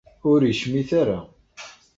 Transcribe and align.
Ur 0.31 0.39
icmit 0.43 0.91
ara. 1.01 1.19